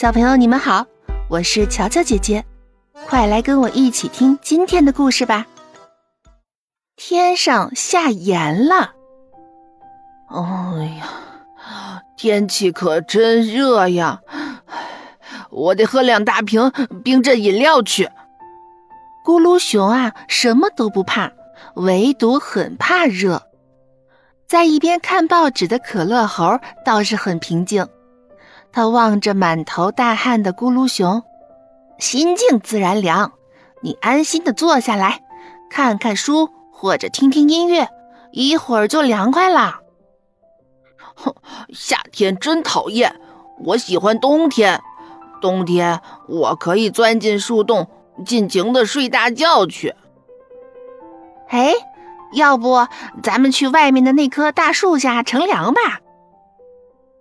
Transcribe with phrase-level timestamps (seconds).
[0.00, 0.86] 小朋友，你们好，
[1.28, 2.44] 我是乔乔姐姐，
[3.08, 5.44] 快来跟我一起听今天的故事吧。
[6.94, 8.92] 天上下盐了，
[10.28, 11.08] 哎呀，
[12.16, 14.20] 天气可真热呀！
[15.50, 16.70] 我得喝两大瓶
[17.02, 18.08] 冰镇饮料去。
[19.26, 21.32] 咕噜熊啊，什么都不怕，
[21.74, 23.42] 唯独很怕热。
[24.46, 27.84] 在一边看报纸的可乐猴倒是很平静。
[28.78, 31.24] 他望着满头大汗的咕噜熊，
[31.98, 33.32] 心静自然凉。
[33.82, 35.20] 你安心的坐下来，
[35.68, 37.88] 看看书或者听听音乐，
[38.30, 39.80] 一会儿就凉快了。
[41.16, 41.34] 哼，
[41.74, 43.20] 夏天真讨厌，
[43.64, 44.80] 我喜欢冬天。
[45.40, 47.88] 冬天我可以钻进树洞，
[48.24, 49.96] 尽情的睡大觉去。
[51.48, 51.72] 哎，
[52.32, 52.86] 要不
[53.24, 55.98] 咱们去外面的那棵大树下乘凉吧？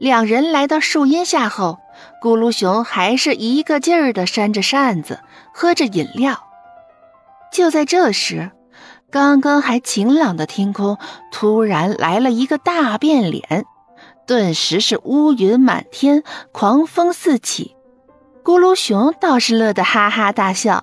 [0.00, 1.78] 两人来到树荫下后，
[2.22, 5.20] 咕噜熊还是一个劲儿地扇着扇子，
[5.52, 6.42] 喝着饮料。
[7.52, 8.50] 就在这时，
[9.10, 10.96] 刚刚还晴朗的天空
[11.30, 13.66] 突然来了一个大变脸，
[14.26, 17.76] 顿时是乌云满天，狂风四起。
[18.42, 20.82] 咕噜熊倒是乐得哈哈大笑：“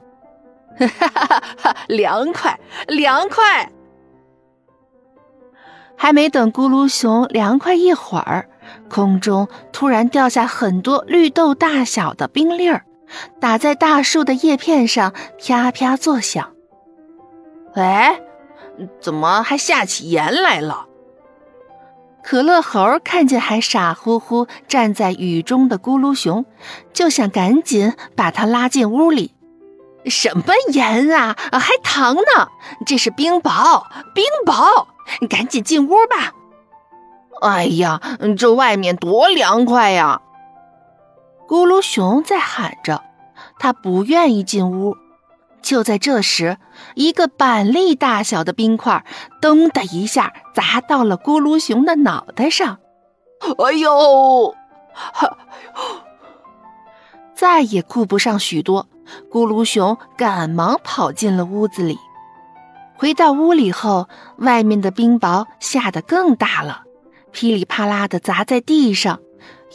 [0.77, 3.72] 哈哈哈，凉快，凉快！”
[5.97, 8.47] 还没等咕噜熊凉快一会儿。
[8.90, 12.84] 空中突然掉下很多绿豆大小的冰粒儿，
[13.40, 16.52] 打在大树的叶片上，啪啪作响。
[17.76, 18.22] 喂，
[19.02, 20.86] 怎么还下起盐来了？
[22.23, 26.45] 可乐猴看见还傻乎乎站在雨中的咕噜熊，
[26.92, 29.34] 就想赶紧把他拉进屋里。
[30.06, 32.48] 什么盐啊，还糖呢？
[32.86, 34.88] 这是冰雹，冰雹！
[35.30, 36.34] 赶紧进屋吧。
[37.41, 38.02] 哎呀，
[38.38, 40.21] 这外面多凉快呀！
[41.47, 43.03] 咕噜熊在喊着，
[43.59, 44.97] 他不愿意进屋。
[45.61, 46.58] 就在这时，
[46.95, 49.05] 一个板栗大小的冰块
[49.42, 52.80] “噔”的一下砸到了咕噜熊的脑袋上。
[53.58, 54.55] 哎呦！
[57.36, 58.87] 再也顾不上许多，
[59.30, 61.99] 咕噜熊赶忙跑进了屋子里。
[62.95, 66.83] 回到屋里后，外面的冰雹下得更大了。
[67.37, 69.20] 噼里啪啦的砸在地上，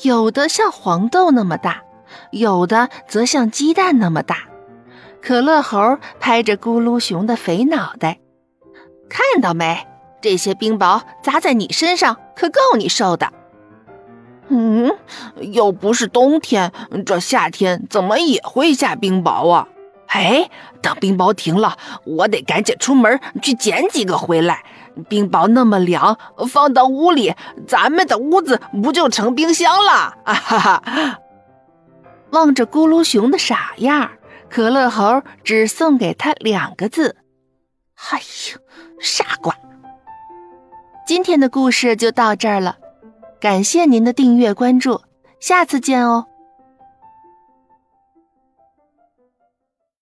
[0.03, 1.83] 有的像黄豆那么大，
[2.33, 4.49] 有的则像鸡蛋那么大。
[5.23, 8.19] 可乐猴拍着咕噜熊的肥脑袋，
[9.09, 9.87] 看到没？
[10.21, 13.33] 这些冰雹砸在你身上，可够你受的。
[14.49, 14.91] 嗯，
[15.37, 16.73] 又不是冬天，
[17.07, 19.69] 这夏天怎么也会下冰雹啊？
[20.09, 20.51] 哎，
[20.83, 24.65] 等冰雹停了，我得赶紧出门去捡几个回来。
[25.09, 27.35] 冰雹那么凉，放到屋里，
[27.67, 30.17] 咱们的屋子不就成冰箱了？
[30.25, 31.19] 啊哈哈！
[32.31, 34.11] 望着咕噜熊的傻样，
[34.49, 37.17] 可乐猴只送给他两个字：
[38.11, 38.61] 哎呦，
[39.01, 39.55] 傻瓜！
[41.07, 42.77] 今天的故事就到这儿了，
[43.41, 45.03] 感谢您的订阅关注，
[45.41, 46.27] 下次见哦。